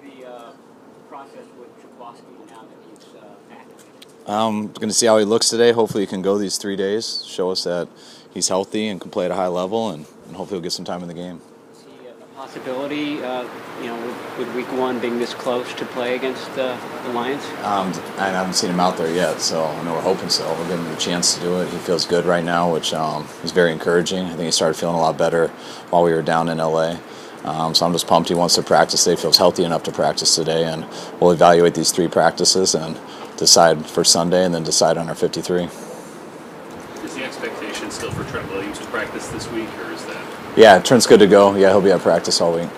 [0.00, 0.52] see the uh,
[1.08, 3.66] process with Chukwoski now that he's uh, back?
[4.26, 5.72] I'm going to see how he looks today.
[5.72, 7.88] Hopefully, he can go these three days, show us that
[8.32, 10.84] he's healthy and can play at a high level, and, and hopefully, he'll get some
[10.84, 11.40] time in the game.
[11.74, 13.48] See a possibility, uh,
[13.80, 17.44] you know, with, with week one being this close to play against uh, the Lions?
[17.62, 20.48] Um, I haven't seen him out there yet, so I know we're hoping so.
[20.54, 21.68] We're giving him a chance to do it.
[21.70, 24.26] He feels good right now, which um, is very encouraging.
[24.26, 25.48] I think he started feeling a lot better
[25.90, 26.98] while we were down in LA.
[27.44, 30.34] Um, so I'm just pumped he wants to practice today, feels healthy enough to practice
[30.34, 30.86] today, and
[31.20, 32.98] we'll evaluate these three practices and
[33.36, 35.64] decide for Sunday and then decide on our 53.
[35.64, 40.26] Is the expectation still for Trent Williams to practice this week, or is that?
[40.56, 41.54] Yeah, Trent's good to go.
[41.54, 42.68] Yeah, he'll be at practice all week.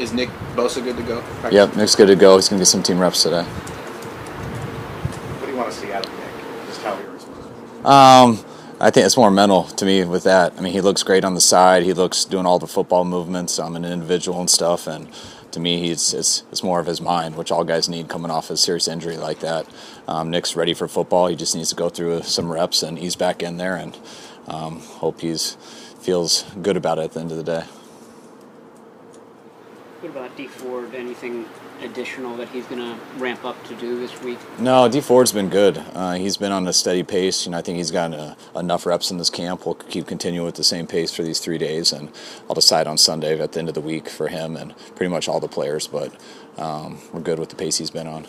[0.00, 1.20] Is Nick Bosa good to go?
[1.20, 1.52] Practice?
[1.52, 2.36] Yep, Nick's good to go.
[2.36, 3.42] He's going to get some team reps today.
[3.44, 6.66] What do you want to see out of Nick?
[6.66, 7.84] Just how he responds.
[7.84, 8.38] Um,
[8.82, 10.54] I think it's more mental to me with that.
[10.56, 11.82] I mean, he looks great on the side.
[11.82, 13.58] He looks doing all the football movements.
[13.58, 15.06] I'm an individual and stuff, and
[15.50, 18.48] to me, he's it's, it's more of his mind, which all guys need coming off
[18.48, 19.66] a serious injury like that.
[20.08, 21.26] Um, Nick's ready for football.
[21.26, 23.98] He just needs to go through some reps and ease back in there, and
[24.48, 25.58] um, hope he's
[26.00, 27.64] feels good about it at the end of the day.
[30.00, 30.94] What about Dee Ford?
[30.94, 31.46] Anything
[31.82, 34.38] additional that he's going to ramp up to do this week?
[34.58, 35.76] No, Dee Ford's been good.
[35.92, 37.44] Uh, he's been on a steady pace.
[37.44, 39.66] You know, I think he's gotten uh enough reps in this camp.
[39.66, 42.10] We'll keep continuing with the same pace for these three days, and
[42.48, 45.28] I'll decide on Sunday at the end of the week for him and pretty much
[45.28, 45.86] all the players.
[45.86, 46.14] But
[46.56, 48.26] um, we're good with the pace he's been on.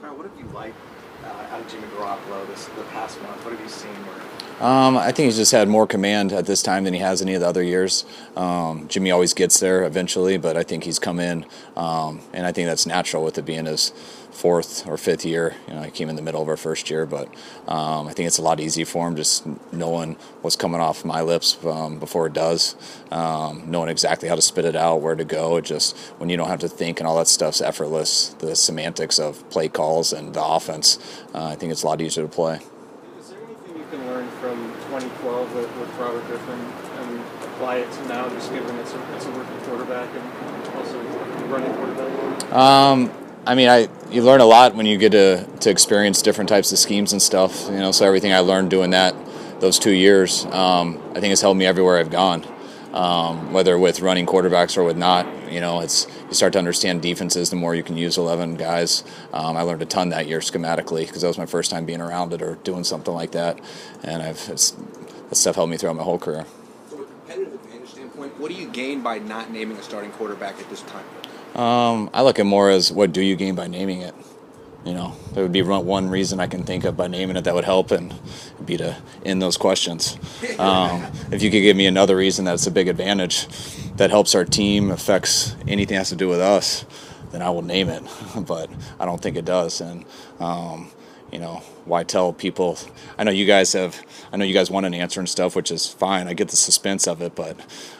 [0.00, 0.76] Kyle, what have you liked
[1.24, 3.44] uh, out of Jimmy Garoppolo this the past month?
[3.44, 3.90] What have you seen?
[3.90, 7.20] Where Um, I think he's just had more command at this time than he has
[7.20, 8.06] any of the other years.
[8.36, 11.44] Um, Jimmy always gets there eventually, but I think he's come in,
[11.76, 13.92] um, and I think that's natural with it being his
[14.36, 15.56] fourth or fifth year.
[15.66, 17.28] You know, he came in the middle of our first year, but
[17.66, 21.22] um, I think it's a lot easier for him just knowing what's coming off my
[21.22, 22.76] lips um, before it does,
[23.10, 25.60] um, knowing exactly how to spit it out, where to go.
[25.60, 28.28] Just when you don't have to think and all that stuff's effortless.
[28.38, 30.98] The semantics of play calls and the offense,
[31.34, 32.60] uh, I think it's a lot easier to play.
[33.18, 34.56] Is there anything you can learn from
[34.90, 35.96] 2012 with, with
[36.46, 36.64] Griffin
[36.98, 41.02] and apply it to now, just given it's a, it's a rookie quarterback and also
[41.48, 42.52] running quarterback?
[42.52, 43.12] Um,
[43.46, 46.72] I mean, I you learn a lot when you get to to experience different types
[46.72, 47.66] of schemes and stuff.
[47.70, 49.14] You know, so everything I learned doing that
[49.60, 52.44] those two years, um, I think has helped me everywhere I've gone.
[52.92, 57.02] Um, whether with running quarterbacks or with not, you know, it's you start to understand
[57.02, 57.50] defenses.
[57.50, 61.06] The more you can use eleven guys, um, I learned a ton that year schematically
[61.06, 63.60] because that was my first time being around it or doing something like that,
[64.02, 64.74] and I've it's,
[65.28, 66.44] that stuff helped me throughout my whole career.
[66.88, 70.58] From a competitive advantage standpoint, what do you gain by not naming a starting quarterback
[70.60, 71.04] at this time?
[71.60, 74.14] Um, I look at more as what do you gain by naming it.
[74.84, 77.54] You know, there would be one reason I can think of by naming it that
[77.54, 78.14] would help, and
[78.64, 80.16] be to end those questions.
[80.58, 83.46] Um, if you could give me another reason that's a big advantage
[83.96, 86.86] that helps our team, affects anything that has to do with us,
[87.30, 88.02] then I will name it.
[88.46, 90.04] But I don't think it does, and
[90.40, 90.90] um,
[91.32, 92.78] you know, why tell people?
[93.18, 94.00] I know you guys have.
[94.32, 96.28] I know you guys want an answer and stuff, which is fine.
[96.28, 97.58] I get the suspense of it, but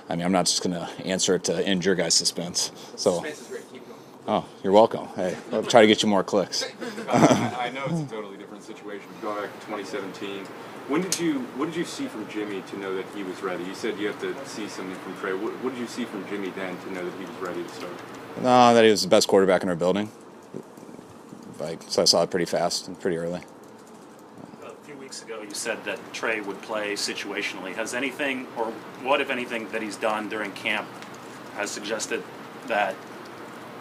[0.09, 2.73] I mean, I'm not just gonna answer it to end your guys' suspense.
[2.97, 3.15] So.
[3.15, 3.73] Suspense is great.
[3.73, 4.01] Keep going.
[4.29, 5.07] Oh, you're welcome.
[5.17, 6.65] Hey, I'll try to get you more clicks.
[7.09, 9.07] I know it's a totally different situation.
[9.23, 10.45] Going back to 2017,
[10.89, 13.65] when did you what did you see from Jimmy to know that he was ready?
[13.65, 15.33] You said you have to see something from Trey.
[15.33, 17.69] What, what did you see from Jimmy then to know that he was ready to
[17.69, 17.93] start?
[18.39, 20.11] No, that he was the best quarterback in our building.
[21.59, 23.41] Like, so I saw it pretty fast and pretty early.
[24.65, 27.75] A few weeks ago, you said that Trey would play situationally.
[27.75, 28.67] Has anything, or
[29.03, 30.87] what, if anything, that he's done during camp
[31.55, 32.23] has suggested
[32.67, 32.95] that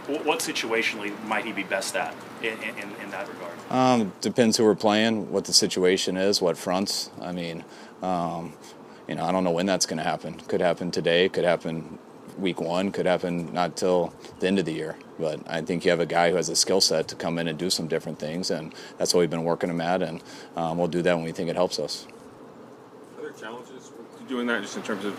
[0.07, 3.53] what situationally might he be best at in, in, in that regard?
[3.69, 7.09] Um, depends who we're playing, what the situation is, what fronts.
[7.21, 7.65] I mean,
[8.01, 8.53] um,
[9.07, 10.39] you know, I don't know when that's going to happen.
[10.41, 11.27] Could happen today.
[11.27, 11.97] Could happen
[12.37, 12.91] week one.
[12.91, 14.95] Could happen not till the end of the year.
[15.19, 17.47] But I think you have a guy who has a skill set to come in
[17.47, 20.01] and do some different things, and that's what we've been working him at.
[20.01, 20.21] And
[20.55, 22.07] um, we'll do that when we think it helps us.
[23.17, 23.91] Are there challenges
[24.27, 25.17] doing that, just in terms of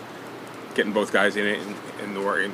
[0.75, 2.53] getting both guys in it and, and the work and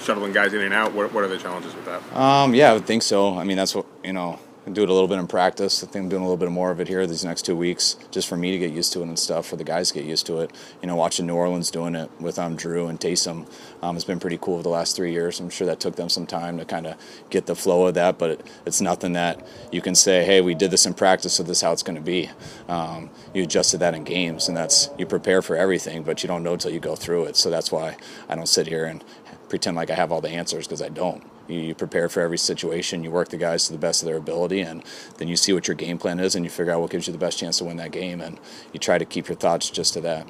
[0.00, 0.94] shuttling guys in and out?
[0.94, 2.16] What, what are the challenges with that?
[2.16, 3.36] Um, yeah, I would think so.
[3.36, 4.38] I mean, that's what you know.
[4.72, 5.82] Do it a little bit in practice.
[5.82, 7.96] I think I'm doing a little bit more of it here these next two weeks,
[8.10, 10.04] just for me to get used to it and stuff, for the guys to get
[10.04, 10.50] used to it.
[10.82, 13.50] You know, watching New Orleans doing it with um, Drew and Taysom
[13.82, 15.40] um, has been pretty cool over the last three years.
[15.40, 16.96] I'm sure that took them some time to kind of
[17.30, 20.54] get the flow of that, but it, it's nothing that you can say, hey, we
[20.54, 22.28] did this in practice, so this is how it's going to be.
[22.68, 26.42] Um, you adjusted that in games, and that's you prepare for everything, but you don't
[26.42, 27.36] know until you go through it.
[27.36, 27.96] So that's why
[28.28, 29.02] I don't sit here and
[29.48, 31.24] pretend like I have all the answers because I don't.
[31.48, 34.60] You, prepare for every situation, you work the guys to the best of their ability,
[34.60, 34.84] and
[35.16, 37.12] then you see what your game plan is, and you figure out what gives you
[37.12, 38.38] the best chance to win that game, and
[38.72, 40.26] you try to keep your thoughts just to that.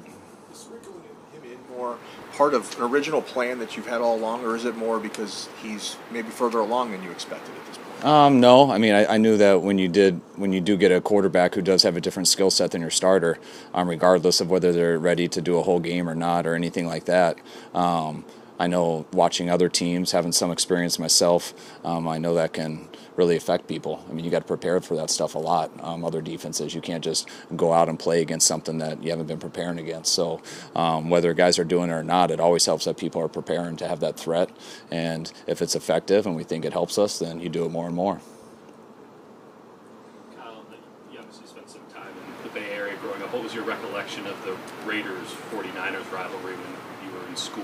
[0.51, 1.97] is him in more
[2.33, 5.49] part of an original plan that you've had all along, or is it more because
[5.61, 8.05] he's maybe further along than you expected at this point?
[8.05, 10.89] Um, no, I mean I, I knew that when you did when you do get
[10.89, 13.39] a quarterback who does have a different skill set than your starter,
[13.73, 16.87] um, regardless of whether they're ready to do a whole game or not or anything
[16.87, 17.37] like that.
[17.73, 18.23] Um,
[18.59, 21.53] I know watching other teams, having some experience myself,
[21.85, 24.03] um, I know that can really affect people.
[24.09, 25.71] I mean, you got to prepare for that stuff a lot.
[25.81, 29.27] Um, other defenses, you can't just go out and play against something that you haven't
[29.27, 30.13] been preparing against.
[30.13, 30.41] So,
[30.75, 33.77] um, whether guys are doing it or not, it always helps that people are preparing
[33.77, 34.49] to have that threat.
[34.91, 37.87] And if it's effective and we think it helps us, then you do it more
[37.87, 38.19] and more.
[40.35, 40.65] Kyle,
[41.13, 43.33] you obviously spent some time in the Bay Area growing up.
[43.33, 46.79] What was your recollection of the Raiders 49ers rivalry when
[47.29, 47.63] in school?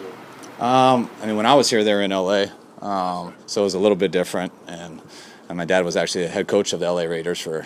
[0.60, 2.46] Um, I mean, when I was here, they were in LA,
[2.82, 4.54] um, so it was a little bit different.
[4.68, 5.02] And,
[5.50, 7.66] and my dad was actually the head coach of the LA Raiders for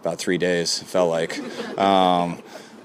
[0.00, 0.82] about three days.
[0.82, 1.38] Felt like,
[1.78, 2.42] um,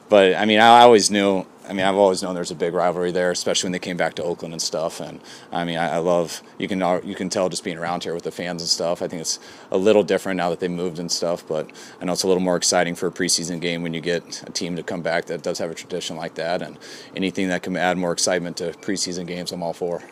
[0.10, 1.46] but I mean, I always knew.
[1.68, 4.14] I mean, I've always known there's a big rivalry there, especially when they came back
[4.16, 5.00] to Oakland and stuff.
[5.00, 5.20] And
[5.52, 8.24] I mean, I, I love you can you can tell just being around here with
[8.24, 9.02] the fans and stuff.
[9.02, 9.40] I think it's
[9.72, 12.44] a little different now that they moved and stuff, but I know it's a little
[12.44, 15.42] more exciting for a preseason game when you get a team to come back that
[15.42, 16.62] does have a tradition like that.
[16.62, 16.78] And
[17.16, 20.04] anything that can add more excitement to preseason games, I'm all for.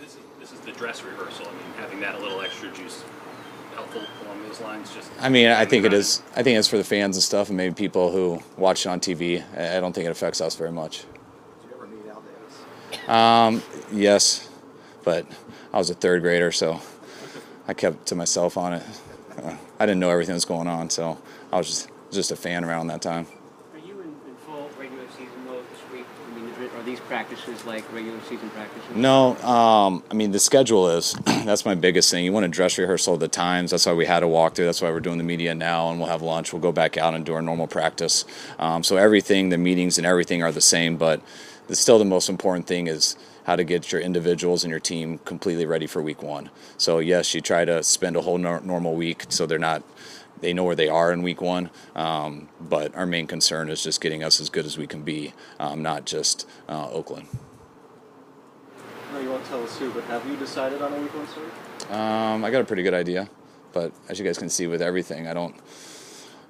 [0.00, 1.46] This is, this is the dress rehearsal.
[1.46, 3.02] I mean, having that a little extra juice
[3.76, 4.94] helpful along those lines.
[4.94, 6.22] Just I mean, I think it is.
[6.34, 9.00] I think it's for the fans and stuff, and maybe people who watch it on
[9.00, 9.42] TV.
[9.56, 11.00] I I don't think it affects us very much.
[11.00, 11.06] Did
[11.70, 13.08] you ever meet Al Davis?
[13.08, 13.62] Um,
[13.92, 14.48] yes,
[15.04, 15.26] but
[15.72, 16.80] I was a third grader, so
[17.68, 18.82] I kept to myself on it.
[19.42, 21.18] Uh, I didn't know everything that was going on, so
[21.52, 23.26] I was just just a fan around that time.
[23.74, 26.06] Are you in, in full regular season mode this week?
[26.24, 28.94] I mean, are these practices like regular season practices?
[28.94, 31.12] No, um, I mean the schedule is.
[31.24, 32.24] that's my biggest thing.
[32.24, 33.70] You want to dress rehearsal the times.
[33.70, 34.66] That's why we had a walkthrough.
[34.66, 36.52] That's why we're doing the media now, and we'll have lunch.
[36.52, 38.24] We'll go back out and do our normal practice.
[38.58, 40.96] Um, so everything, the meetings and everything are the same.
[40.96, 41.20] But
[41.68, 45.18] the, still, the most important thing is how to get your individuals and your team
[45.18, 46.50] completely ready for week one.
[46.78, 49.82] So yes, you try to spend a whole nor- normal week so they're not.
[50.40, 54.00] They know where they are in week one, um, but our main concern is just
[54.00, 57.26] getting us as good as we can be, um, not just uh, Oakland.
[59.12, 61.90] No, you won't tell us who, but have you decided on a week one start?
[61.90, 63.30] Um, I got a pretty good idea,
[63.72, 65.54] but as you guys can see with everything, I don't.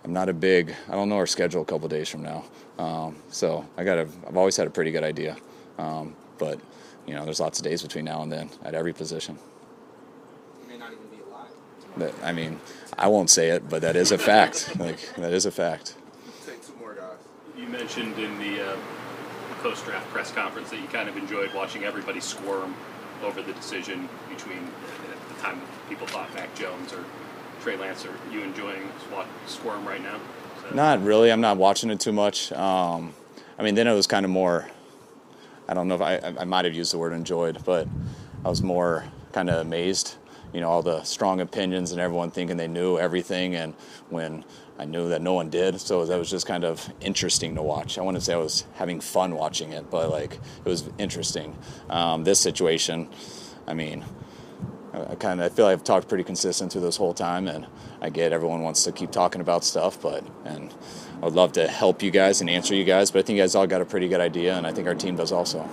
[0.04, 0.74] I'm not a big.
[0.88, 2.44] I don't know our schedule a couple days from now,
[2.78, 3.98] um, so I got.
[3.98, 5.36] A, I've always had a pretty good idea,
[5.78, 6.58] um, but
[7.06, 9.38] you know, there's lots of days between now and then at every position.
[10.62, 11.50] You may not even be alive.
[11.96, 12.60] That I mean,
[12.98, 14.78] I won't say it, but that is a fact.
[14.78, 15.94] like that is a fact.
[16.46, 17.16] Take some more guys.
[17.56, 18.76] You mentioned in the uh,
[19.62, 22.74] post-draft press conference that you kind of enjoyed watching everybody squirm
[23.24, 27.02] over the decision between at the time people thought Mac Jones or
[27.62, 28.04] Trey Lance.
[28.04, 28.90] Are you enjoying
[29.46, 30.16] squirm right now?
[30.58, 31.32] Is that- Not really.
[31.32, 32.52] I'm not watching it too much.
[32.52, 33.14] Um,
[33.58, 34.68] I mean, then it was kind of more.
[35.68, 37.88] I don't know if I, I might have used the word enjoyed, but
[38.44, 40.16] I was more kind of amazed.
[40.52, 43.74] You know, all the strong opinions and everyone thinking they knew everything, and
[44.08, 44.44] when
[44.78, 47.98] I knew that no one did, so that was just kind of interesting to watch.
[47.98, 51.56] I wouldn't say I was having fun watching it, but like it was interesting.
[51.90, 53.08] Um, this situation,
[53.66, 54.04] I mean,
[54.92, 57.66] I kind of I feel like I've talked pretty consistent through this whole time, and
[58.00, 60.72] I get everyone wants to keep talking about stuff, but and
[61.20, 63.42] I would love to help you guys and answer you guys, but I think you
[63.42, 65.68] guys all got a pretty good idea, and I think our team does also.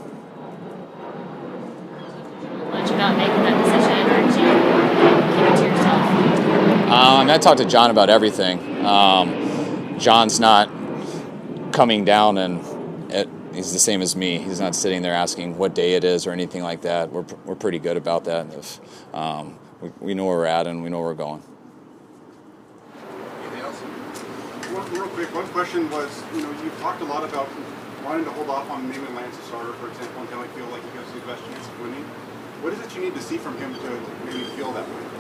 [2.84, 4.50] much about making that decision, or did you
[5.32, 6.04] keep it to yourself?
[6.04, 8.86] Um, I mean, I talked to John about everything.
[8.86, 10.70] Um, John's not
[11.72, 14.38] coming down and it, he's the same as me.
[14.38, 17.12] He's not sitting there asking what day it is or anything like that.
[17.12, 18.54] We're, we're pretty good about that.
[18.54, 18.80] If,
[19.14, 21.42] um, we, we know where we're at and we know where we're going.
[24.92, 27.48] Real quick, one question was, you know, you've talked a lot about
[28.04, 30.82] wanting to hold off on naming Lance a starter, for example, until I feel like
[30.82, 32.04] he you the best chance of winning.
[32.62, 35.13] What is it you need to see from him to maybe feel that way?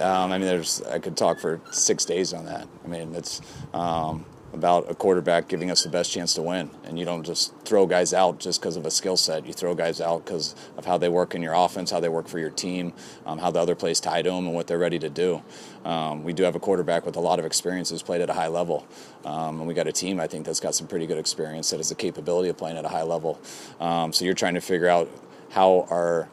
[0.00, 2.66] Um, I mean, there's I could talk for six days on that.
[2.84, 3.40] I mean, it's
[3.72, 7.54] um, about a quarterback giving us the best chance to win, and you don't just
[7.64, 9.46] throw guys out just because of a skill set.
[9.46, 12.28] You throw guys out because of how they work in your offense, how they work
[12.28, 12.92] for your team,
[13.26, 15.42] um, how the other plays tie to them, and what they're ready to do.
[15.84, 18.34] Um, we do have a quarterback with a lot of experience who's played at a
[18.34, 18.86] high level,
[19.24, 21.76] um, and we got a team I think that's got some pretty good experience that
[21.78, 23.40] has the capability of playing at a high level.
[23.80, 25.08] Um, so you're trying to figure out
[25.50, 26.28] how our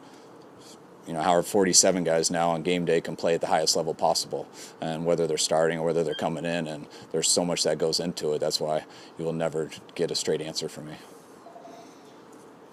[1.06, 3.76] you know how our 47 guys now on game day can play at the highest
[3.76, 4.46] level possible?
[4.80, 8.00] And whether they're starting or whether they're coming in and there's so much that goes
[8.00, 8.84] into it that's why
[9.18, 10.96] you will never get a straight answer from me.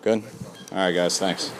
[0.01, 0.23] Good?
[0.71, 1.51] All right guys thanks